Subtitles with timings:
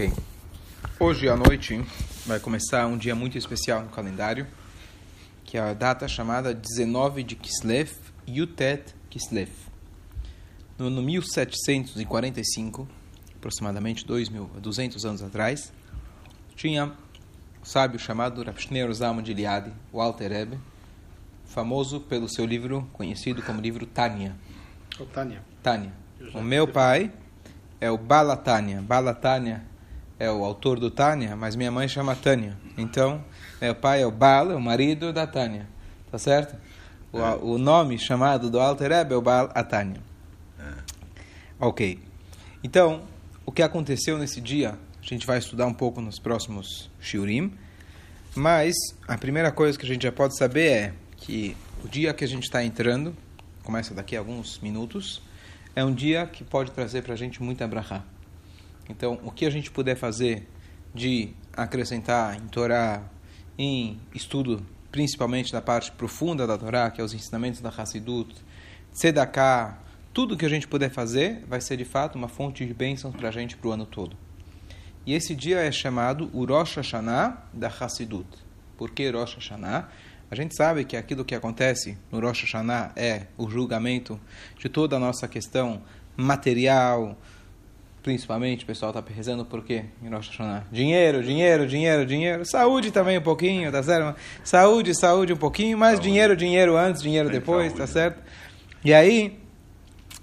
[0.00, 0.10] Ok.
[0.98, 1.78] Hoje à noite
[2.24, 4.46] vai começar um dia muito especial no calendário,
[5.44, 7.92] que é a data chamada 19 de Kislev,
[8.26, 9.50] Yutet Kislev.
[10.78, 12.88] No ano 1745,
[13.36, 15.70] aproximadamente 200 anos atrás,
[16.56, 16.92] tinha um
[17.62, 20.58] sábio chamado Rav Shneur Zalman de Liade, o Alter Rebbe,
[21.44, 24.34] famoso pelo seu livro conhecido como livro Tânia.
[24.98, 25.44] O Tânia.
[25.62, 25.92] Tânia.
[26.32, 27.12] O meu pai
[27.78, 28.80] é o Balatânia.
[28.80, 29.70] Balatânia
[30.22, 32.56] é o autor do Tânia, mas minha mãe chama Tânia.
[32.78, 33.24] Então,
[33.60, 35.66] meu pai é o Bal, é o marido da Tânia.
[36.12, 36.54] Tá certo?
[37.12, 37.34] O, É.
[37.42, 40.00] o nome chamado do Alter Rebbe é o Bal Atânia.
[41.58, 41.98] Ok.
[42.62, 43.02] Então,
[43.44, 47.52] o que aconteceu nesse dia, a gente vai estudar um pouco nos próximos shiurim,
[48.34, 48.74] mas
[49.08, 52.28] a primeira coisa que a gente já pode saber é que o dia que a
[52.28, 53.12] gente está entrando,
[53.64, 55.20] começa daqui a alguns minutos,
[55.74, 58.04] é um dia que pode trazer para a gente muita brachá.
[58.88, 60.48] Então, o que a gente puder fazer
[60.94, 63.02] de acrescentar em Torá,
[63.58, 68.34] em estudo, principalmente da parte profunda da Torá, que é os ensinamentos da Hassidut,
[68.92, 69.78] Tzedakah,
[70.12, 73.28] tudo que a gente puder fazer vai ser de fato uma fonte de bênçãos para
[73.28, 74.16] a gente para o ano todo.
[75.06, 78.28] E esse dia é chamado o Rosh Hashanah da Hassidut.
[78.76, 79.88] Por que Rosh Hashanah?
[80.30, 84.20] A gente sabe que aquilo que acontece no Rosh Hashanah é o julgamento
[84.58, 85.82] de toda a nossa questão
[86.16, 87.16] material,
[88.02, 90.66] principalmente, o pessoal está rezando por quê em Rosh Hashanah?
[90.72, 92.44] Dinheiro, dinheiro, dinheiro, dinheiro.
[92.44, 94.18] Saúde também um pouquinho, tá certo?
[94.42, 96.08] Saúde, saúde um pouquinho, mas Saúde.
[96.08, 97.92] dinheiro, dinheiro antes, dinheiro Tem depois, saúde, tá né?
[97.92, 98.22] certo?
[98.84, 99.38] E aí,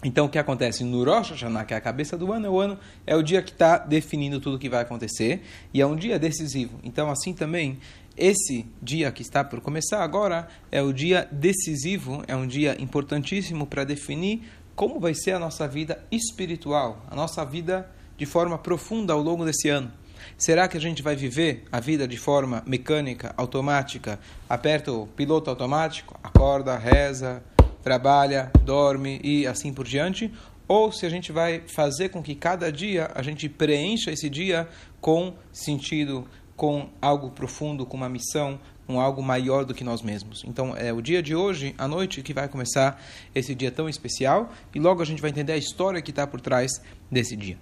[0.03, 0.83] então o que acontece?
[0.83, 3.41] No Rosh Hashanah, que é a cabeça do ano, é o ano é o dia
[3.41, 5.41] que está definindo tudo o que vai acontecer
[5.73, 6.79] e é um dia decisivo.
[6.83, 7.79] Então, assim também,
[8.17, 13.65] esse dia que está por começar agora é o dia decisivo, é um dia importantíssimo
[13.65, 14.43] para definir
[14.79, 19.43] como vai ser a nossa vida espiritual, a nossa vida de forma profunda ao longo
[19.43, 19.91] desse ano.
[20.37, 24.17] Será que a gente vai viver a vida de forma mecânica, automática?
[24.47, 27.43] Aperta o piloto automático, acorda, reza,
[27.83, 30.33] trabalha, dorme e assim por diante?
[30.65, 34.65] Ou se a gente vai fazer com que cada dia a gente preencha esse dia
[35.01, 36.25] com sentido,
[36.55, 38.57] com algo profundo, com uma missão,
[38.89, 40.43] com algo maior do que nós mesmos.
[40.43, 42.99] Então é o dia de hoje, à noite, que vai começar
[43.35, 46.41] esse dia tão especial e logo a gente vai entender a história que está por
[46.41, 47.55] trás desse dia.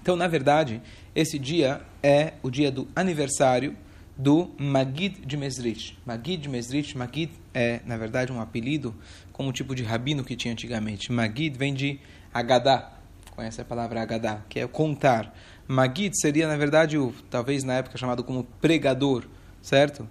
[0.00, 0.80] Então, na verdade,
[1.12, 3.76] esse dia é o dia do aniversário
[4.16, 5.98] do Magid de Mesrit.
[6.06, 8.94] Magid de Mesrit, Magid é, na verdade, um apelido
[9.32, 11.10] como um tipo de rabino que tinha antigamente.
[11.10, 11.98] Magid vem de
[12.32, 12.92] Agadá,
[13.34, 15.36] conhece a palavra Agadá, que é contar.
[15.66, 19.24] Magid seria, na verdade, o, talvez na época chamado como pregador,
[19.62, 20.06] certo?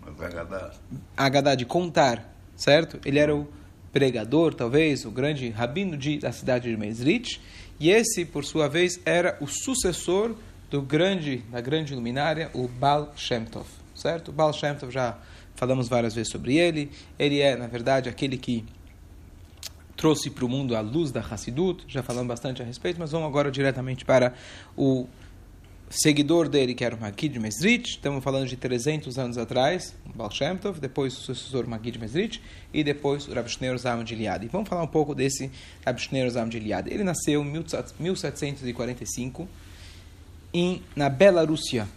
[0.00, 0.14] Mas
[1.16, 1.54] Agadá.
[1.54, 3.00] De contar, certo?
[3.04, 3.46] Ele era o
[3.92, 7.40] pregador, talvez, o grande rabino de, da cidade de Mesrit,
[7.78, 10.34] e esse, por sua vez, era o sucessor
[10.70, 14.28] do grande, da grande luminária, o Baal Shem Tov, certo?
[14.28, 15.18] O Baal Shem Tov já
[15.54, 16.90] falamos várias vezes sobre ele.
[17.18, 18.64] Ele é, na verdade, aquele que
[19.96, 23.28] trouxe para o mundo a luz da Hassidut, já falamos bastante a respeito, mas vamos
[23.28, 24.34] agora diretamente para
[24.76, 25.06] o
[25.94, 30.56] seguidor dele, que era o Magid Mesrit, estamos falando de 300 anos atrás, Baal Shem
[30.56, 34.44] Tov, depois o sucessor Magid Mesrit, e depois o Rav Shneur Zalman de Liad.
[34.44, 35.50] E vamos falar um pouco desse
[35.86, 36.90] Rav Shneur Zalman de Liad.
[36.90, 39.48] Ele nasceu em 1745
[40.52, 41.88] em, na Bielorrússia,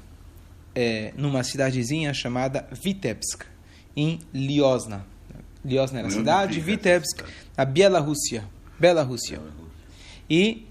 [0.75, 3.45] é, numa cidadezinha chamada Vitebsk,
[3.95, 5.05] em Liosna.
[5.65, 7.23] Liosna era a cidade, Vitebsk,
[7.57, 8.43] na Bielorrússia.
[8.79, 9.41] Bielorrússia.
[10.29, 10.66] E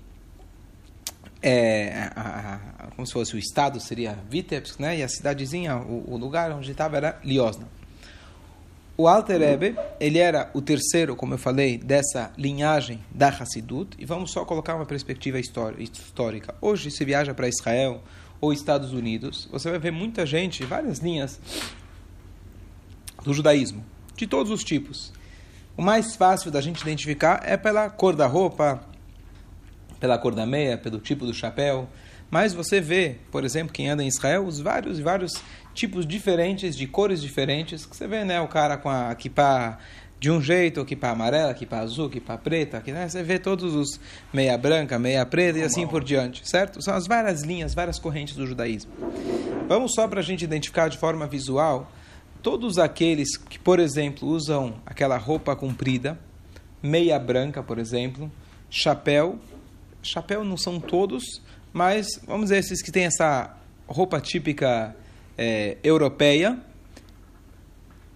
[1.43, 4.99] é, a- a- como se fosse o estado seria Vitebsk, né?
[4.99, 7.69] E a cidadezinha, o, o lugar onde estava era Liosna.
[8.99, 13.91] O Alter Rebbe, ele era o terceiro, como eu falei, dessa linhagem da Hassidut.
[13.99, 16.55] E vamos só colocar uma perspectiva histórica.
[16.63, 18.03] Hoje, se viaja para Israel
[18.41, 21.39] ou Estados Unidos, você vai ver muita gente, várias linhas
[23.23, 23.85] do judaísmo,
[24.17, 25.13] de todos os tipos.
[25.77, 28.81] O mais fácil da gente identificar é pela cor da roupa,
[29.99, 31.89] pela cor da meia, pelo tipo do chapéu.
[32.31, 35.35] Mas você vê, por exemplo, quem anda em Israel, os vários vários
[35.75, 38.41] tipos diferentes, de cores diferentes, que você vê, né?
[38.41, 39.79] O cara com a kippah
[40.19, 43.09] de um jeito, kippah amarela, kippah azul, kippah preta, que, né?
[43.09, 44.01] Você vê todos os
[44.33, 46.83] meia branca, meia preta e assim por diante, certo?
[46.83, 48.91] São as várias linhas, várias correntes do judaísmo.
[49.69, 51.93] Vamos só para a gente identificar de forma visual
[52.43, 56.19] todos aqueles que, por exemplo, usam aquela roupa comprida,
[56.83, 58.31] meia branca, por exemplo,
[58.71, 59.39] chapéu.
[60.07, 61.43] Chapéu não são todos,
[61.73, 63.55] mas vamos dizer esses que têm essa
[63.87, 64.95] roupa típica
[65.37, 66.59] eh, europeia.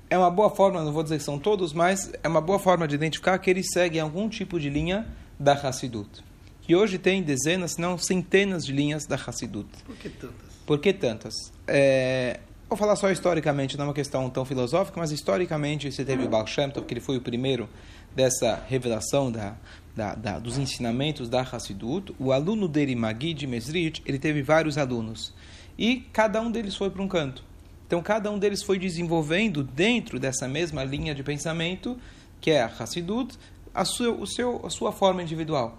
[0.09, 2.89] É uma boa forma, não vou dizer que são todos, mas é uma boa forma
[2.89, 5.07] de identificar que eles seguem algum tipo de linha
[5.39, 6.25] da Hassidut.
[6.69, 9.69] E hoje tem dezenas, se não centenas de linhas da Hassidut.
[9.85, 10.51] Por que tantas?
[10.67, 11.35] Por que tantas?
[11.67, 16.25] É, vou falar só historicamente, não é uma questão tão filosófica, mas historicamente você teve
[16.25, 17.69] o Baal Shem Tov, que ele foi o primeiro
[18.15, 19.55] dessa revelação da,
[19.95, 22.15] da, da, dos ensinamentos da Hassidut.
[22.19, 25.35] O aluno dele, Magid Mesrit, ele teve vários alunos.
[25.79, 27.45] E cada um deles foi para um canto.
[27.87, 31.99] Então, cada um deles foi desenvolvendo dentro dessa mesma linha de pensamento,
[32.41, 33.37] que é a Hassidut,
[33.75, 35.79] a sua, o seu, a sua forma individual.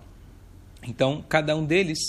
[0.84, 2.00] Então, cada um deles,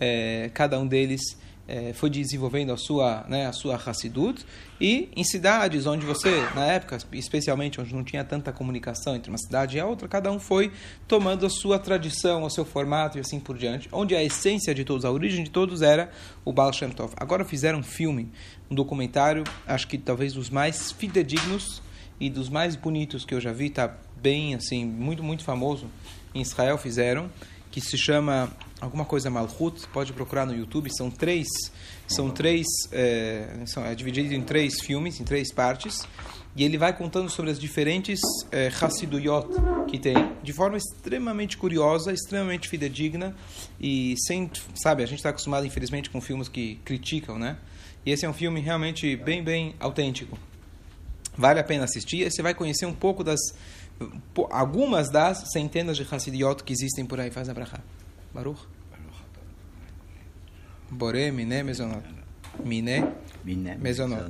[0.00, 4.44] é, cada um deles é, foi desenvolvendo a sua, né, a sua Hassidut,
[4.80, 9.38] e em cidades onde você, na época, especialmente onde não tinha tanta comunicação entre uma
[9.38, 10.72] cidade e a outra, cada um foi
[11.08, 14.84] tomando a sua tradição, o seu formato e assim por diante, onde a essência de
[14.84, 16.10] todos, a origem de todos era
[16.44, 17.14] o Baal Shem Tov.
[17.16, 18.30] Agora fizeram um filme,
[18.70, 21.82] um documentário, acho que talvez dos mais fidedignos
[22.20, 25.86] e dos mais bonitos que eu já vi, tá bem assim, muito, muito famoso,
[26.34, 27.30] em Israel fizeram,
[27.70, 28.50] que se chama
[28.84, 31.46] alguma coisa Malchut, pode procurar no YouTube, são três,
[32.06, 36.06] são três, é, são, é dividido em três filmes, em três partes,
[36.56, 38.20] e ele vai contando sobre as diferentes
[38.52, 39.48] é, Hassiduyot
[39.88, 43.34] que tem, de forma extremamente curiosa, extremamente fidedigna,
[43.80, 47.56] e sem, sabe, a gente está acostumado, infelizmente, com filmes que criticam, né?
[48.06, 50.38] E esse é um filme realmente bem, bem autêntico.
[51.36, 53.40] Vale a pena assistir, e você vai conhecer um pouco das,
[54.50, 57.30] algumas das centenas de Hassidiot que existem por aí.
[57.30, 57.54] Faz a.
[58.34, 58.73] Baruch.
[60.94, 62.02] Boré, Miné, Mezonot.
[62.64, 63.04] Miné,
[63.44, 64.24] Mezonot.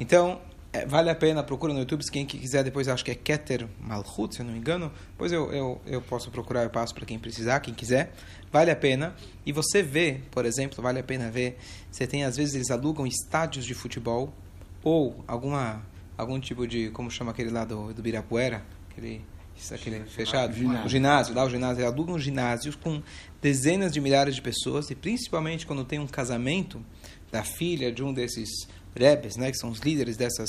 [0.00, 0.40] Então,
[0.72, 3.68] é, vale a pena, procura no YouTube, se quem quiser depois, acho que é Keter
[3.80, 7.04] Malchut, se eu não me engano, depois eu, eu, eu posso procurar, eu passo para
[7.04, 8.12] quem precisar, quem quiser,
[8.50, 9.14] vale a pena,
[9.46, 11.58] e você vê, por exemplo, vale a pena ver,
[11.90, 14.34] você tem, às vezes, eles alugam estádios de futebol,
[14.82, 15.80] ou alguma,
[16.18, 19.24] algum tipo de, como chama aquele lá do, do Birapuera, aquele
[19.56, 20.84] isso aquele fechado, ginásio.
[20.84, 23.02] o ginásio, lá o ginásio, alugam ginásios com
[23.40, 26.84] dezenas de milhares de pessoas e principalmente quando tem um casamento
[27.30, 28.48] da filha de um desses
[28.94, 30.48] rebes, né, que são os líderes dessas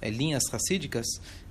[0.00, 1.06] é, linhas racídicas,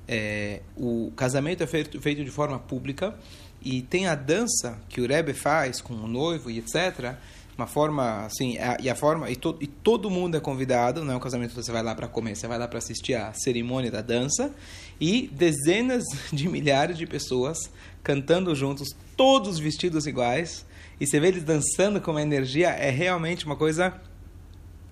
[0.08, 3.18] é, o casamento é feito, feito de forma pública
[3.62, 7.16] e tem a dança que o rebe faz com o noivo e etc
[7.58, 11.14] uma forma assim a, e a forma e, to, e todo mundo é convidado não
[11.14, 13.92] é um casamento você vai lá para comer você vai lá para assistir a cerimônia
[13.92, 14.54] da dança
[15.00, 16.04] e dezenas
[16.34, 17.72] de milhares de pessoas
[18.04, 20.66] cantando juntos todos vestidos iguais
[21.00, 24.00] e você vê eles dançando com uma energia é realmente uma coisa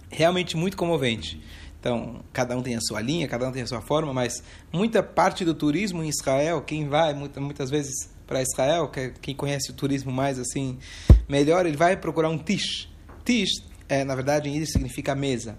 [0.09, 1.41] realmente muito comovente.
[1.79, 5.01] Então cada um tem a sua linha cada um tem a sua forma mas muita
[5.01, 9.72] parte do turismo em Israel quem vai muitas vezes para Israel, que é quem conhece
[9.72, 10.80] o turismo mais assim
[11.28, 12.88] melhor, ele vai procurar um tish.
[13.25, 13.50] Tish,
[13.89, 15.57] é, na verdade, em Yiddish significa mesa.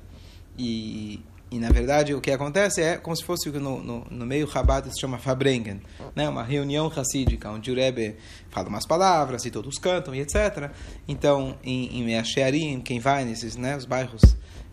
[0.56, 4.50] E, e, na verdade, o que acontece é como se fosse no, no, no meio
[4.50, 5.82] Chabad se chama Fabrengen,
[6.16, 6.26] né?
[6.26, 8.16] uma reunião racídica, onde o Rebbe
[8.48, 10.70] fala umas palavras e todos cantam e etc.
[11.06, 14.22] Então, em, em Meachearim, quem vai nesses né, os bairros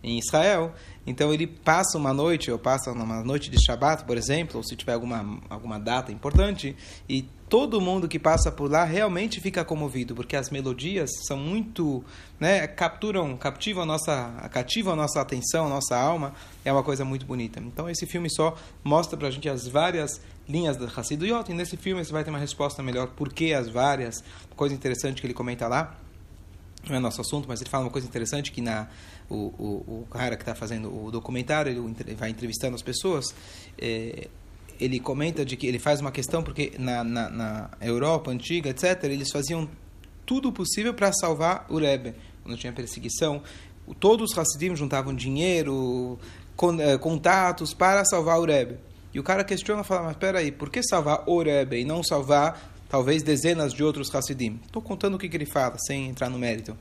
[0.02, 0.72] em Israel,
[1.06, 4.74] então ele passa uma noite, ou passa uma noite de Shabat, por exemplo, ou se
[4.74, 6.74] tiver alguma, alguma data importante,
[7.06, 12.02] e todo mundo que passa por lá realmente fica comovido, porque as melodias são muito,
[12.38, 16.32] né, capturam, captivam a nossa, cativam a nossa atenção, a nossa alma,
[16.64, 17.58] é uma coisa muito bonita.
[17.58, 21.76] Então esse filme só mostra para a gente as várias linhas da Hassiduyot, e nesse
[21.76, 24.22] filme você vai ter uma resposta melhor por que as várias,
[24.54, 25.98] coisa interessante que ele comenta lá,
[26.88, 28.86] não é nosso assunto, mas ele fala uma coisa interessante que na
[29.28, 33.34] o, o, o cara que está fazendo o documentário ele vai entrevistando as pessoas
[33.78, 34.28] é,
[34.80, 39.04] ele comenta de que ele faz uma questão porque na, na, na Europa antiga, etc.,
[39.04, 39.68] eles faziam
[40.24, 42.14] tudo possível para salvar o Rebbe.
[42.42, 43.42] Quando tinha perseguição,
[43.98, 46.18] todos os Hassidim juntavam dinheiro,
[46.80, 48.78] eh, contatos para salvar o Rebbe.
[49.12, 52.02] E o cara questiona fala, mas espera aí, por que salvar o Rebbe e não
[52.02, 54.60] salvar talvez dezenas de outros Hassidim?
[54.64, 56.76] Estou contando o que, que, ele fala, sem entrar no mérito.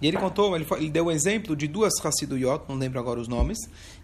[0.00, 3.28] E ele contou, ele, ele deu um exemplo de duas Hassiduyot, não lembro agora os
[3.28, 3.58] nomes,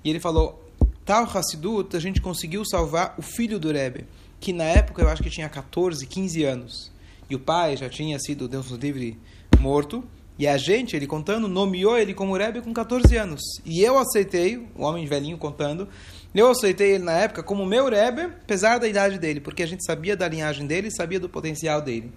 [0.05, 0.65] e ele falou,
[1.09, 4.05] tal Hassidut, a gente conseguiu salvar o filho do Rebbe,
[4.39, 6.93] que na época eu acho que tinha 14, 15 anos.
[7.31, 9.19] E o pai já tinha sido, Deus nos livre,
[9.59, 10.05] morto.
[10.39, 13.41] E a gente, ele contando, nomeou ele como Rebbe com 14 anos.
[13.65, 15.89] E eu aceitei, o homem velhinho contando,
[16.35, 19.87] eu aceitei ele na época como meu Rebbe, apesar da idade dele, porque a gente
[19.87, 22.13] sabia da linhagem dele, sabia do potencial dele.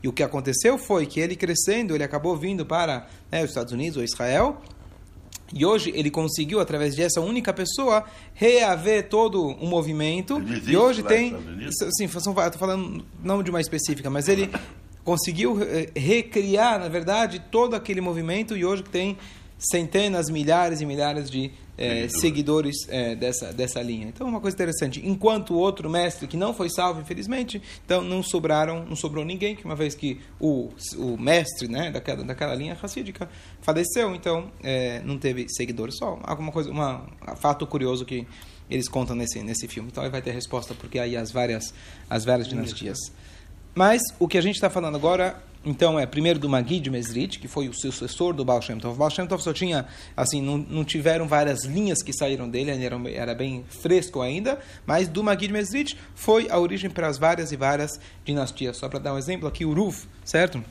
[0.00, 3.72] E o que aconteceu foi que ele crescendo, ele acabou vindo para né, os Estados
[3.72, 4.62] Unidos ou Israel,
[5.52, 10.42] e hoje ele conseguiu, através dessa única pessoa, reaver todo um movimento.
[10.66, 11.34] E hoje tem.
[11.96, 14.50] Sim, estou falando não de uma específica, mas ele
[15.04, 15.58] conseguiu
[15.96, 18.56] recriar, na verdade, todo aquele movimento.
[18.56, 19.16] E hoje tem
[19.58, 24.08] centenas, milhares e milhares de é, seguidores é, dessa, dessa linha.
[24.08, 25.00] Então, uma coisa interessante.
[25.06, 29.54] Enquanto o outro mestre, que não foi salvo, infelizmente, então não sobraram, não sobrou ninguém,
[29.54, 33.28] que uma vez que o, o mestre né, daquela, daquela linha racídica
[33.62, 35.96] faleceu, então é, não teve seguidores.
[35.96, 38.26] Só alguma coisa, uma, um fato curioso que
[38.68, 39.88] eles contam nesse, nesse filme.
[39.90, 41.72] Então, aí vai ter resposta, porque aí as várias,
[42.10, 42.98] as várias dinastias.
[43.74, 47.48] Mas o que a gente está falando agora então, é primeiro do Magid Mesrit, que
[47.48, 48.96] foi o sucessor do Baal Shem Tov.
[48.96, 49.86] Baal Shem Tov só tinha,
[50.16, 54.58] assim, não, não tiveram várias linhas que saíram dele, ele era, era bem fresco ainda,
[54.86, 58.76] mas do Magid Mesrit foi a origem para as várias e várias dinastias.
[58.76, 60.62] Só para dar um exemplo aqui, o Ruf, certo?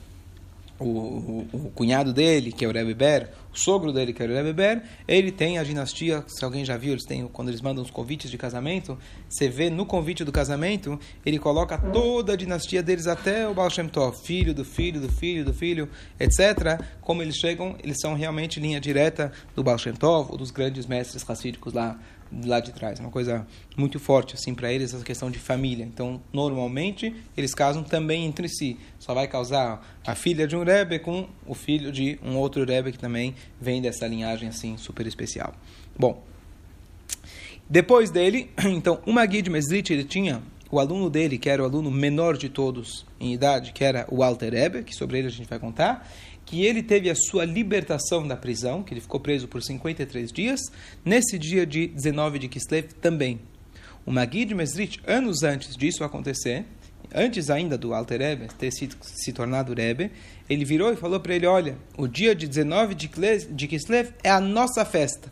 [0.78, 4.26] O, o, o, cunhado dele, que é o Rebbe Ber, o sogro dele, que é
[4.26, 7.60] o Rebbe Ber, ele tem a dinastia, se alguém já viu, eles têm, quando eles
[7.60, 8.96] mandam os convites de casamento,
[9.28, 13.70] você vê no convite do casamento, ele coloca toda a dinastia deles até o Baal
[13.70, 16.80] Shem Tov, filho do filho do filho do filho, etc.
[17.00, 20.86] Como eles chegam, eles são realmente linha direta do Baal Shem Tov, ou dos grandes
[20.86, 21.98] mestres racídicos lá
[22.44, 23.00] lá de trás.
[23.00, 25.84] Uma coisa muito forte assim para eles essa questão de família.
[25.84, 28.78] Então, normalmente eles casam também entre si.
[28.98, 32.92] Só vai causar a filha de um rebbe com o filho de um outro rebbe
[32.92, 35.54] que também vem dessa linhagem assim super especial.
[35.98, 36.22] Bom,
[37.68, 41.90] depois dele, então, o Magid Mesrit ele tinha o aluno dele, que era o aluno
[41.90, 45.48] menor de todos em idade, que era o Alter Rebbe, que sobre ele a gente
[45.48, 46.06] vai contar,
[46.48, 50.60] que ele teve a sua libertação da prisão, que ele ficou preso por 53 dias,
[51.04, 53.38] nesse dia de 19 de Kislev também.
[54.06, 56.64] O Magid Mesrit, anos antes disso acontecer,
[57.14, 60.10] antes ainda do Alter Rebbe ter sido, se tornado Rebbe,
[60.48, 64.40] ele virou e falou para ele, olha, o dia de 19 de Kislev é a
[64.40, 65.30] nossa festa.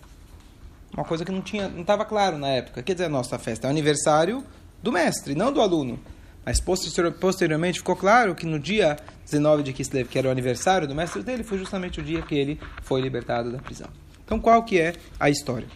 [0.93, 2.83] Uma coisa que não tinha, não estava claro na época.
[2.83, 4.45] Quer dizer, a nossa festa é o aniversário
[4.83, 5.99] do mestre, não do aluno.
[6.47, 10.95] Mas posteriormente ficou claro que no dia 19 de Kislev, que era o aniversário do
[10.95, 13.89] mestre dele, foi justamente o dia que ele foi libertado da prisão.
[14.25, 15.67] Então, qual que é a história?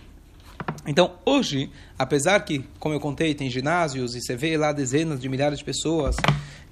[0.86, 5.28] Então, hoje, apesar que, como eu contei, tem ginásios e você vê lá dezenas de
[5.28, 6.14] milhares de pessoas,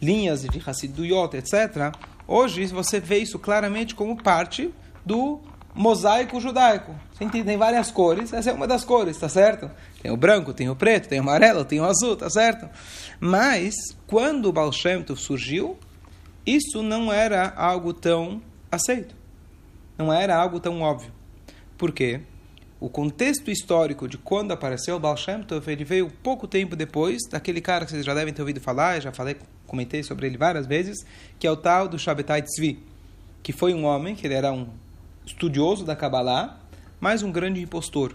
[0.01, 1.93] linhas de Hassiduyot, etc.,
[2.27, 4.73] hoje você vê isso claramente como parte
[5.05, 5.41] do
[5.79, 6.93] mosaico judaico.
[7.17, 9.71] Tem várias cores, essa é uma das cores, tá certo?
[10.03, 12.69] Tem o branco, tem o preto, tem o amarelo, tem o azul, tá certo?
[13.21, 15.79] Mas, quando o Baal Shem Tov surgiu,
[16.45, 19.15] isso não era algo tão aceito.
[19.97, 21.13] Não era algo tão óbvio.
[21.77, 22.23] Por quê?
[22.81, 27.19] O contexto histórico de quando apareceu o Baal Shem Tov, ele veio pouco tempo depois
[27.31, 30.67] daquele cara que vocês já devem ter ouvido falar, já falei, comentei sobre ele várias
[30.67, 31.07] vezes,
[31.39, 32.83] que é o tal do Shabbatai Tzvi,
[33.45, 34.69] que foi um homem, que ele era um
[35.29, 36.59] estudioso da Kabbalah,
[36.99, 38.15] mas um grande impostor.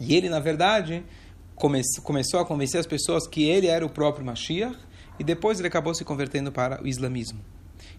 [0.00, 1.04] E ele, na verdade,
[1.54, 4.76] come começou a convencer as pessoas que ele era o próprio Mashiach,
[5.18, 7.40] e depois ele acabou se convertendo para o islamismo.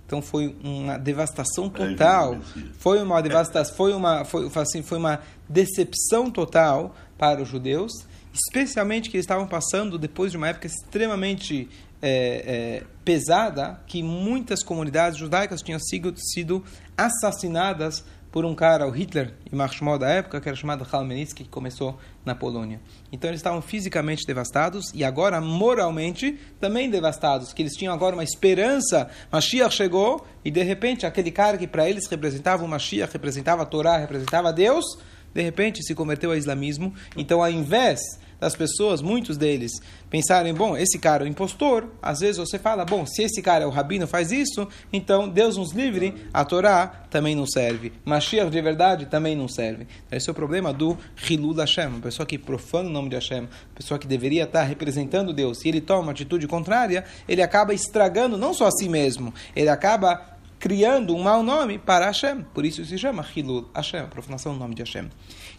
[0.05, 2.39] Então foi uma devastação total,
[2.79, 7.91] foi uma devastação, foi uma, foi, assim, foi uma decepção total para os judeus,
[8.33, 11.69] especialmente que eles estavam passando depois de uma época extremamente
[12.01, 16.63] é, é, pesada, que muitas comunidades judaicas tinham sido, sido
[17.05, 21.49] assassinadas por um cara, o Hitler e Marshmal da época, que era chamado Khmelnytsky, que
[21.49, 22.79] começou na Polônia.
[23.11, 28.23] Então eles estavam fisicamente devastados e agora moralmente também devastados, que eles tinham agora uma
[28.23, 29.09] esperança.
[29.31, 33.65] Mashiach chegou e de repente aquele cara que para eles representava o Mashiach, representava a
[33.65, 34.85] Torá, representava Deus,
[35.33, 36.93] de repente se converteu ao islamismo.
[37.15, 37.99] Então ao invés
[38.39, 39.71] das pessoas, muitos deles,
[40.09, 43.65] pensarem, bom, esse cara é o impostor, às vezes você fala, bom, se esse cara
[43.65, 47.91] é o rabino, faz isso, então Deus nos livre, a Torá também não serve.
[48.05, 49.87] Mashiach de verdade também não serve.
[50.09, 50.97] Esse é o problema do
[51.29, 54.63] Hilul Hashem, uma pessoa que profana o nome de Hashem, uma pessoa que deveria estar
[54.63, 58.87] representando Deus, e ele toma uma atitude contrária, ele acaba estragando não só a si
[58.87, 62.43] mesmo, ele acaba criando um mau nome para Hashem.
[62.53, 65.09] Por isso se chama Hilul Hashem, a profanação do nome de Hashem.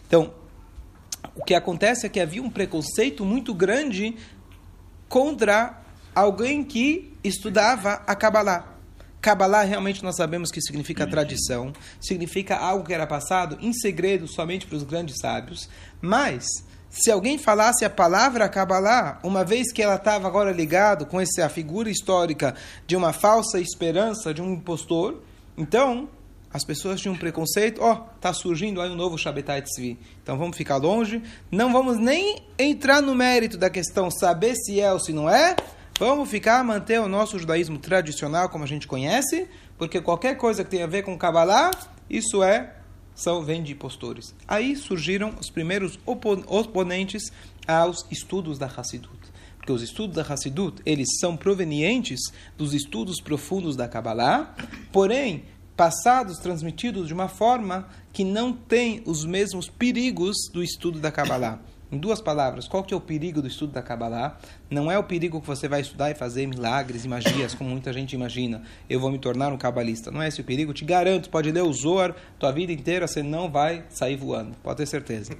[0.07, 0.33] Então,
[1.35, 4.15] o que acontece é que havia um preconceito muito grande
[5.09, 5.81] contra
[6.13, 8.67] alguém que estudava a Kabbalah.
[9.19, 14.65] Kabbalah realmente nós sabemos que significa tradição, significa algo que era passado em segredo somente
[14.65, 15.69] para os grandes sábios,
[16.01, 16.45] mas
[16.91, 21.47] se alguém falasse a palavra Kabbalah, uma vez que ela estava agora ligado com essa
[21.47, 22.53] figura histórica
[22.85, 25.21] de uma falsa esperança de um impostor,
[25.57, 26.09] então
[26.53, 29.97] as pessoas tinham um preconceito, ó, oh, surgindo aí um novo Shabbatai Tzvi.
[30.21, 34.91] Então vamos ficar longe, não vamos nem entrar no mérito da questão saber se é
[34.91, 35.55] ou se não é.
[35.97, 40.69] Vamos ficar manter o nosso judaísmo tradicional como a gente conhece, porque qualquer coisa que
[40.69, 41.71] tenha a ver com Kabbalah,
[42.09, 42.80] isso é
[43.21, 44.33] são vem de impostores.
[44.47, 47.31] Aí surgiram os primeiros oponentes
[47.67, 49.19] aos estudos da Hassidut.
[49.57, 52.19] Porque os estudos da Hassidut, eles são provenientes
[52.57, 54.55] dos estudos profundos da Kabbalah,
[54.91, 55.43] porém
[55.77, 61.59] passados, transmitidos de uma forma que não tem os mesmos perigos do estudo da Kabbalah.
[61.91, 64.39] Em duas palavras, qual que é o perigo do estudo da Kabbalah?
[64.69, 67.91] Não é o perigo que você vai estudar e fazer milagres e magias, como muita
[67.91, 68.61] gente imagina.
[68.89, 70.09] Eu vou me tornar um cabalista.
[70.09, 70.73] Não é esse o perigo.
[70.73, 74.55] Te garanto, pode ler o Zohar tua vida inteira, você não vai sair voando.
[74.63, 75.35] Pode ter certeza.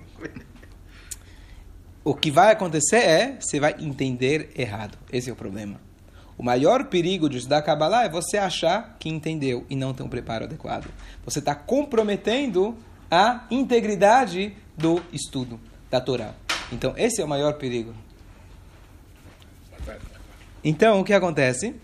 [2.04, 4.98] O que vai acontecer é, você vai entender errado.
[5.14, 5.80] Esse é o problema.
[6.38, 10.10] O maior perigo de estudar Kabbalah é você achar que entendeu e não tem um
[10.10, 10.88] preparo adequado.
[11.24, 12.76] Você está comprometendo
[13.10, 15.60] a integridade do estudo
[15.92, 16.34] da Torá.
[16.72, 17.94] Então, esse é o maior perigo.
[20.64, 21.76] Então, o que acontece?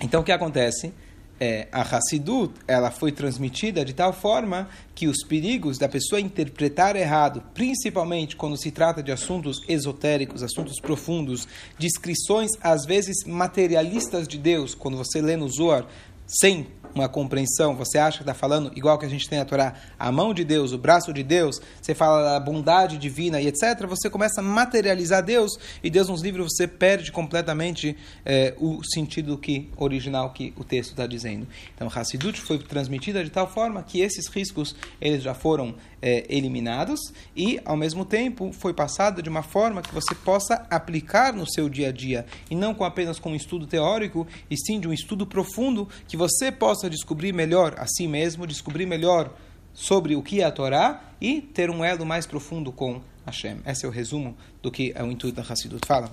[0.00, 0.92] Então, o que acontece?
[1.38, 6.94] É, a Hassidut, ela foi transmitida de tal forma que os perigos da pessoa interpretar
[6.94, 11.48] errado, principalmente quando se trata de assuntos esotéricos, assuntos profundos,
[11.78, 15.84] descrições às vezes materialistas de Deus, quando você lê no Zohar,
[16.26, 19.74] sem uma compreensão, você acha que está falando igual que a gente tem a Torá,
[19.98, 23.86] a mão de Deus, o braço de Deus, você fala da bondade divina e etc.,
[23.86, 29.38] você começa a materializar Deus e Deus nos livros você perde completamente é, o sentido
[29.38, 31.46] que original que o texto está dizendo.
[31.74, 37.00] Então, Hassidut foi transmitida de tal forma que esses riscos eles já foram é, eliminados
[37.36, 41.68] e, ao mesmo tempo, foi passado de uma forma que você possa aplicar no seu
[41.68, 44.92] dia a dia e não com apenas com um estudo teórico, e sim de um
[44.92, 49.32] estudo profundo que você possa descobrir melhor a si mesmo, descobrir melhor
[49.74, 53.58] sobre o que é a Torá e ter um elo mais profundo com Hashem.
[53.66, 55.86] Esse é o resumo do que é o intuito da Hassidut.
[55.86, 56.10] Fala.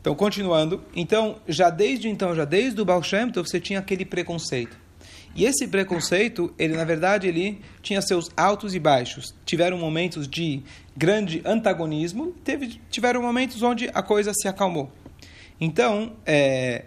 [0.00, 0.82] Então, continuando.
[0.94, 4.76] Então, já desde então, já desde o Baal Shem você tinha aquele preconceito.
[5.34, 9.34] E esse preconceito, ele na verdade, ele tinha seus altos e baixos.
[9.44, 10.62] Tiveram momentos de
[10.96, 14.90] grande antagonismo, teve, tiveram momentos onde a coisa se acalmou.
[15.60, 16.86] Então, é,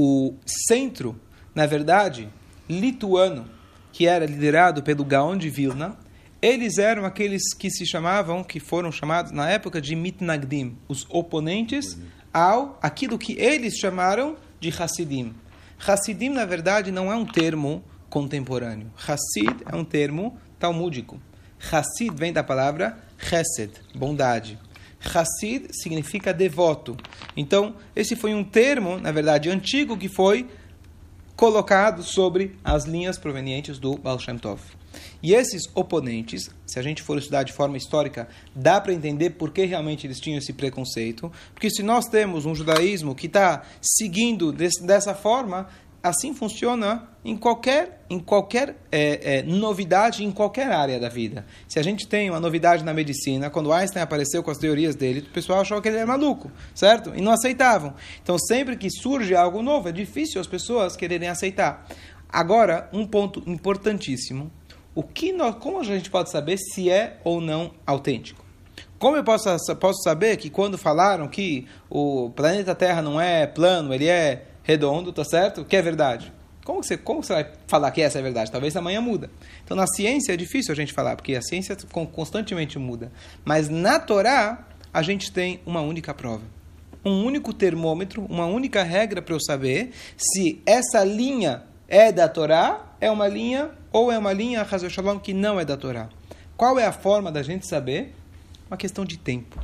[0.00, 1.20] o centro,
[1.54, 2.28] na verdade,
[2.68, 3.46] lituano,
[3.92, 5.96] que era liderado pelo Gaon de Vilna,
[6.40, 11.98] eles eram aqueles que se chamavam, que foram chamados na época de mitnagdim, os oponentes
[12.32, 15.34] ao aquilo que eles chamaram de Hassidim.
[15.86, 18.90] Hassidim, na verdade, não é um termo contemporâneo.
[18.96, 21.20] Hassid é um termo talmúdico.
[21.70, 24.58] Hassid vem da palavra chesed, bondade.
[25.00, 26.96] Hassid significa devoto.
[27.36, 30.46] Então, esse foi um termo, na verdade, antigo que foi
[31.34, 34.60] colocado sobre as linhas provenientes do Baal Shem Tov.
[35.22, 39.50] E esses oponentes, se a gente for estudar de forma histórica, dá para entender por
[39.50, 41.30] que realmente eles tinham esse preconceito.
[41.54, 45.68] Porque se nós temos um judaísmo que está seguindo desse, dessa forma,
[46.02, 51.44] assim funciona em qualquer, em qualquer é, é, novidade, em qualquer área da vida.
[51.68, 55.20] Se a gente tem uma novidade na medicina, quando Einstein apareceu com as teorias dele,
[55.20, 57.12] o pessoal achou que ele era maluco, certo?
[57.14, 57.94] E não aceitavam.
[58.22, 61.86] Então, sempre que surge algo novo, é difícil as pessoas quererem aceitar.
[62.28, 64.50] Agora, um ponto importantíssimo
[64.94, 68.44] o que nós, como a gente pode saber se é ou não autêntico?
[68.98, 73.94] Como eu posso, posso saber que quando falaram que o planeta Terra não é plano,
[73.94, 75.64] ele é redondo, tá certo?
[75.64, 76.32] Que é verdade.
[76.64, 78.52] Como você, como você vai falar que essa é verdade?
[78.52, 79.30] Talvez amanhã muda.
[79.64, 81.76] Então, na ciência é difícil a gente falar, porque a ciência
[82.12, 83.10] constantemente muda.
[83.44, 86.42] Mas na Torá, a gente tem uma única prova.
[87.04, 92.94] Um único termômetro, uma única regra para eu saber se essa linha é da Torá,
[93.00, 96.08] é uma linha, ou é uma linha, Shalom, que não é da Torá.
[96.56, 98.14] Qual é a forma da gente saber?
[98.68, 99.58] Uma questão de tempo.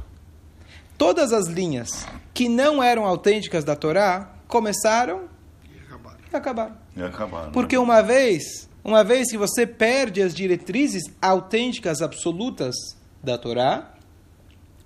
[0.98, 5.28] Todas as linhas que não eram autênticas da Torá começaram
[5.64, 6.18] e acabaram.
[6.32, 6.76] E acabaram.
[6.96, 7.52] E acabaram.
[7.52, 12.74] Porque uma vez, uma vez que você perde as diretrizes autênticas absolutas
[13.22, 13.94] da Torá,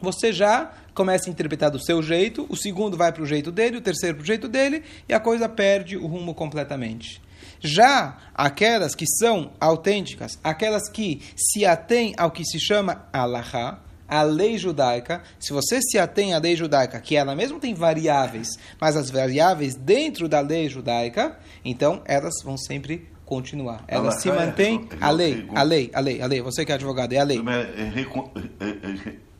[0.00, 3.76] você já começa a interpretar do seu jeito, o segundo vai para o jeito dele,
[3.76, 7.22] o terceiro para o jeito dele, e a coisa perde o rumo completamente.
[7.60, 13.78] Já aquelas que são autênticas, aquelas que se atêm ao que se chama Allahá,
[14.10, 18.48] a lei judaica, se você se atém à lei judaica, que ela mesmo tem variáveis,
[18.80, 23.84] mas as variáveis dentro da lei judaica, então elas vão sempre continuar.
[23.86, 26.42] Elas se mantêm a lei, a lei, a lei, a lei.
[26.42, 27.40] Você que é advogado, é a lei.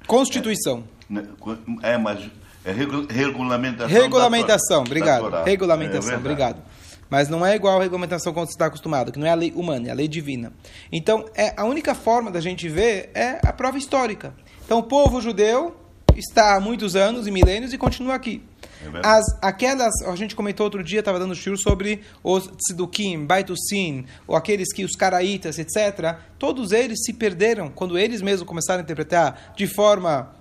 [0.06, 0.84] Constituição.
[1.82, 2.30] É, mas
[2.64, 3.88] é regulamentação.
[3.88, 5.44] Regulamentação, obrigado.
[5.44, 6.62] Regulamentação, obrigado
[7.10, 9.52] mas não é igual a regulamentação como você está acostumado, que não é a lei
[9.54, 10.52] humana, é a lei divina.
[10.92, 14.32] Então, é, a única forma da gente ver é a prova histórica.
[14.70, 15.74] Então, o povo judeu
[16.14, 18.40] está há muitos anos e milênios e continua aqui.
[18.80, 24.06] É As, aquelas, a gente comentou outro dia, estava dando show sobre os Tzidukim, Baitusin,
[24.28, 26.18] ou aqueles que, os Caraítas, etc.
[26.38, 30.36] Todos eles se perderam quando eles mesmos começaram a interpretar de forma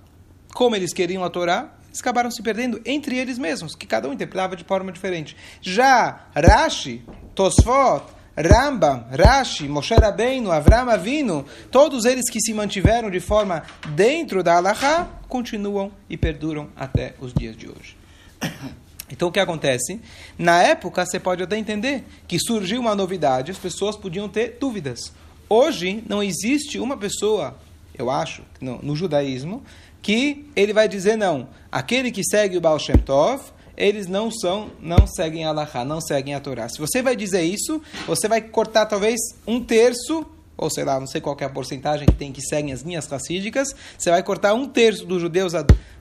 [0.54, 4.12] como eles queriam a Torá, eles acabaram se perdendo entre eles mesmos, que cada um
[4.12, 5.36] interpretava de forma diferente.
[5.60, 8.04] Já Rashi, Tosfot,
[8.40, 13.62] Rambam, Rashi, Moshe Rabbeinu, Avram Avinu, todos eles que se mantiveram de forma
[13.94, 17.96] dentro da Halakha, continuam e perduram até os dias de hoje.
[19.12, 20.00] Então o que acontece?
[20.38, 25.12] Na época você pode até entender que surgiu uma novidade, as pessoas podiam ter dúvidas.
[25.48, 27.58] Hoje não existe uma pessoa,
[27.98, 29.64] eu acho, no, no judaísmo,
[30.00, 31.48] que ele vai dizer não.
[31.72, 33.42] Aquele que segue o Baal Shem Tov,
[33.80, 36.68] eles não são, não seguem a Allahá, não seguem a Torá.
[36.68, 40.26] Se você vai dizer isso, você vai cortar talvez um terço
[40.60, 43.06] ou sei lá, não sei qual é a porcentagem que tem que seguem as linhas
[43.06, 45.54] racídicas, você vai cortar um terço dos judeus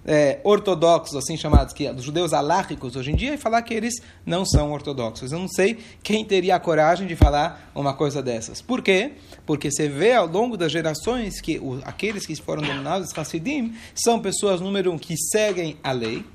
[0.06, 3.94] é, ortodoxos, assim chamados, que dos judeus alárricos hoje em dia, e falar que eles
[4.26, 5.32] não são ortodoxos.
[5.32, 8.62] Eu não sei quem teria a coragem de falar uma coisa dessas.
[8.62, 9.14] Por quê?
[9.46, 14.20] Porque você vê ao longo das gerações que o, aqueles que foram denominados Hassidim são
[14.20, 16.26] pessoas, número um, que seguem a lei,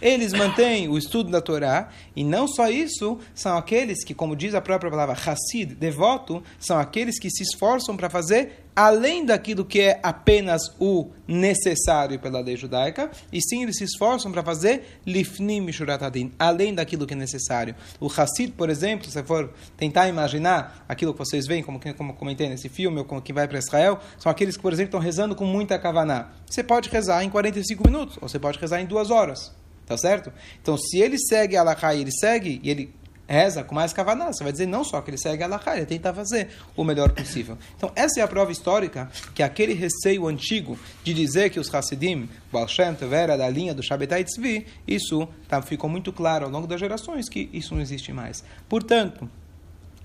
[0.00, 4.54] eles mantêm o estudo da Torá, e não só isso, são aqueles que, como diz
[4.54, 9.80] a própria palavra Hassid, devoto, são aqueles que se esforçam para fazer além daquilo que
[9.80, 15.60] é apenas o necessário pela lei judaica, e sim eles se esforçam para fazer lifnim
[15.60, 17.74] mishuratadin, além daquilo que é necessário.
[17.98, 22.48] O Hassid, por exemplo, se for tentar imaginar aquilo que vocês veem, como, como comentei
[22.48, 25.34] nesse filme, ou como que vai para Israel, são aqueles que, por exemplo, estão rezando
[25.34, 26.28] com muita kavaná.
[26.48, 29.57] Você pode rezar em 45 minutos, ou você pode rezar em duas horas.
[29.88, 30.30] Tá certo?
[30.60, 32.94] Então, se ele segue a Alaha e ele segue, e ele
[33.26, 35.86] reza com mais kavaná, você vai dizer não só que ele segue a Alaha, ele
[35.86, 37.56] tenta fazer o melhor possível.
[37.74, 42.28] Então, essa é a prova histórica que aquele receio antigo de dizer que os Hassidim,
[42.52, 46.66] Baal Shem era da linha do Shabbatai Tzvi, isso tá, ficou muito claro ao longo
[46.66, 48.44] das gerações que isso não existe mais.
[48.68, 49.26] Portanto,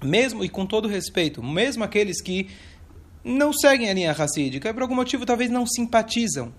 [0.01, 2.49] mesmo e com todo respeito, mesmo aqueles que
[3.21, 6.53] não seguem a linha racídica, por algum motivo talvez não simpatizam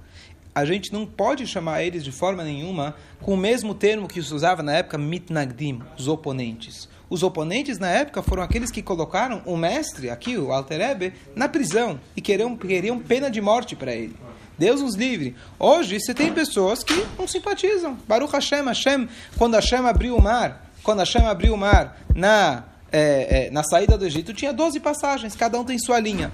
[0.54, 4.32] a gente não pode chamar eles de forma nenhuma com o mesmo termo que se
[4.32, 6.88] usava na época mitnagdim, os oponentes.
[7.10, 11.98] Os oponentes na época foram aqueles que colocaram o mestre, aqui o Alterebe, na prisão
[12.16, 14.16] e queriam, queriam pena de morte para ele.
[14.56, 15.34] Deus nos livre.
[15.58, 17.98] Hoje você tem pessoas que não simpatizam.
[18.06, 23.46] Baruch Hashem, Hashem, quando Hashem abriu o mar, quando Hashem abriu o mar na, é,
[23.46, 26.32] é, na saída do Egito, tinha 12 passagens, cada um tem sua linha.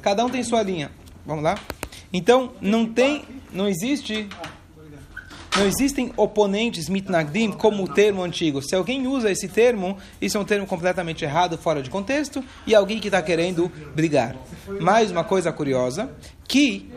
[0.00, 0.90] Cada um tem sua linha.
[1.26, 1.56] Vamos lá?
[2.12, 4.28] Então, não tem, não existe,
[5.56, 8.62] não existem oponentes mitnagdim como o termo antigo.
[8.62, 12.74] Se alguém usa esse termo, isso é um termo completamente errado, fora de contexto, e
[12.74, 14.36] alguém que está querendo brigar.
[14.80, 16.10] Mais uma coisa curiosa,
[16.46, 16.90] que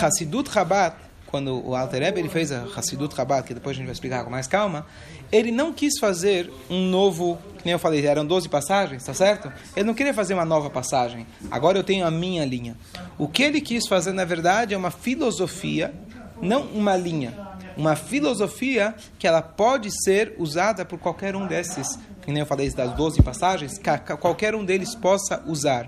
[0.00, 0.96] Hassidut Rabat,
[1.36, 4.24] quando o Alter Rebbe ele fez a Hassidut Rabat, que depois a gente vai explicar
[4.24, 4.86] com mais calma,
[5.30, 9.52] ele não quis fazer um novo, que nem eu falei, eram 12 passagens, tá certo?
[9.76, 11.26] Ele não queria fazer uma nova passagem.
[11.50, 12.74] Agora eu tenho a minha linha.
[13.18, 15.92] O que ele quis fazer, na verdade, é uma filosofia,
[16.40, 17.34] não uma linha.
[17.76, 22.70] Uma filosofia que ela pode ser usada por qualquer um desses, que nem eu falei
[22.70, 25.86] das 12 passagens, que qualquer um deles possa usar.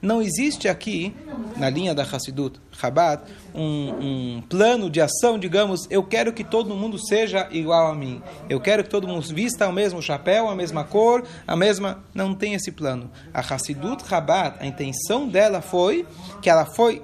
[0.00, 1.12] Não existe aqui,
[1.56, 3.90] na linha da Hassidut Chabad, um,
[4.38, 8.22] um, plano de ação, digamos, eu quero que todo mundo seja igual a mim.
[8.48, 12.04] Eu quero que todo mundo vista o mesmo chapéu, a mesma cor, a mesma...
[12.14, 13.10] Não tem esse plano.
[13.34, 16.06] A Hassidut Chabad, a intenção dela foi
[16.40, 17.02] que ela foi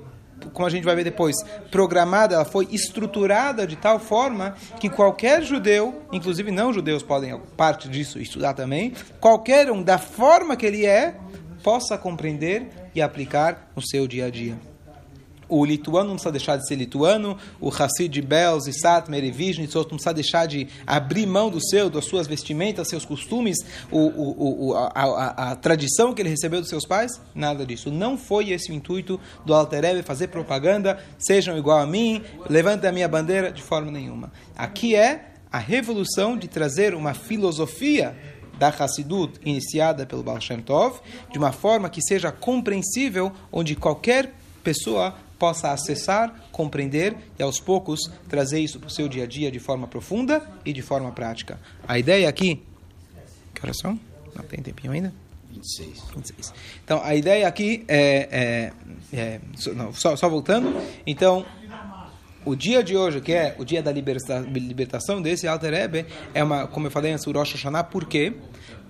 [0.52, 1.36] como a gente vai ver depois,
[1.70, 7.88] programada, ela foi estruturada de tal forma que qualquer judeu, inclusive não judeus podem parte
[7.88, 11.16] disso estudar também, qualquer um da forma que ele é,
[11.62, 14.56] possa compreender e aplicar no seu dia a dia.
[15.48, 19.84] O lituano não precisa deixar de ser lituano, o Hassid Belz, Satmer e Vizhnitz não
[19.84, 23.58] precisa deixar de abrir mão do seu, das suas vestimentas, seus costumes,
[23.90, 27.20] o, o, o, a, a, a, tradição que ele recebeu dos seus pais.
[27.34, 27.90] Nada disso.
[27.90, 32.92] Não foi esse o intuito do Alterebe fazer propaganda, sejam igual a mim, levantem a
[32.92, 34.32] minha bandeira, de forma nenhuma.
[34.56, 38.16] Aqui é a revolução de trazer uma filosofia
[38.58, 44.32] da Hassidut iniciada pelo Baal Shem Tov, de uma forma que seja compreensível, onde qualquer
[44.62, 49.50] pessoa possa acessar, compreender e aos poucos trazer isso para o seu dia a dia
[49.50, 51.58] de forma profunda e de forma prática.
[51.86, 52.62] A ideia aqui.
[53.52, 53.98] Que horas são?
[54.34, 55.12] Não tem tempinho ainda?
[55.54, 56.02] 26.
[56.16, 56.54] 26.
[56.84, 58.72] Então, a ideia aqui é.
[59.12, 59.40] é, é
[59.74, 60.74] não, só, só voltando.
[61.06, 61.46] Então,
[62.44, 66.42] o dia de hoje, que é o dia da liberta, libertação desse Alter Ebe, é
[66.42, 68.32] uma, como eu falei antes, o Rosh Hashanah, por quê?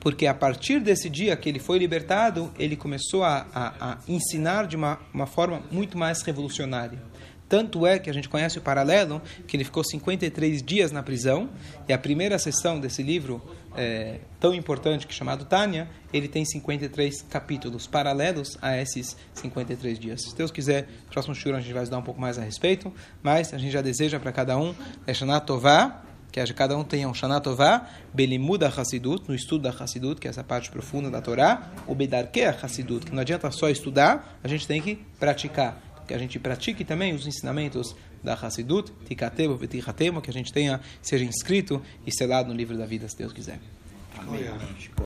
[0.01, 4.67] Porque a partir desse dia que ele foi libertado, ele começou a, a, a ensinar
[4.67, 7.03] de uma, uma forma muito mais revolucionária.
[7.49, 11.51] Tanto é que a gente conhece o paralelo que ele ficou 53 dias na prisão
[11.89, 13.43] e a primeira sessão desse livro
[13.77, 19.99] é, tão importante que é chamado Tânia, ele tem 53 capítulos paralelos a esses 53
[19.99, 20.23] dias.
[20.23, 22.93] Se Deus quiser, no próximo show a gente vai estudar um pouco mais a respeito,
[23.23, 24.75] mas a gente já deseja para cada um
[25.13, 30.21] Shana Tová, que cada um tenha um Shana Tová, Belimud Hassidut, no estudo da Hassidut,
[30.21, 34.39] que é essa parte profunda da Torá, o Bedarke Hassidut, que não adianta só estudar,
[34.43, 39.57] a gente tem que praticar que a gente pratique também os ensinamentos da Hassidut, Tikatebo,
[39.57, 43.33] Vetihatemo, que a gente tenha, seja inscrito e selado no livro da vida, se Deus
[43.33, 43.59] quiser.
[44.19, 44.45] Amém.